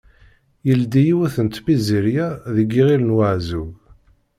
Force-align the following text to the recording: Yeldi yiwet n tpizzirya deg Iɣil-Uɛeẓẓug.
Yeldi 0.67 1.01
yiwet 1.07 1.35
n 1.45 1.47
tpizzirya 1.47 2.27
deg 2.55 2.69
Iɣil-Uɛeẓẓug. 2.81 3.69